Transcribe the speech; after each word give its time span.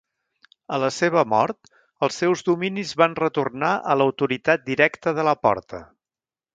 A 0.77 0.79
la 0.83 0.87
seva 0.95 1.23
mort 1.33 1.69
els 2.07 2.17
seus 2.23 2.43
dominis 2.49 2.95
van 3.05 3.15
retornar 3.23 3.73
a 3.95 4.01
l'autoritat 4.03 4.69
directa 4.75 5.19
de 5.21 5.31
la 5.33 5.41
Porta. 5.47 5.89